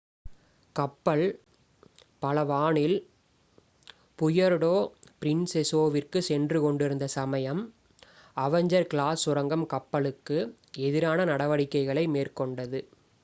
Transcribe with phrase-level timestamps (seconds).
[0.75, 1.25] கப்பல்
[2.21, 2.95] பலவானில்
[4.19, 4.71] புயர்டோ
[5.19, 7.61] பிரின்செசாவிற்குச் சென்று கொண்டிருந்த சமயம்
[8.37, 10.39] அவெஞ்சர் கிளாஸ் சுரங்கம் கப்பலுக்கு
[10.81, 12.81] எதிரான நடவடிக்கைகளை மேற்கொண்டது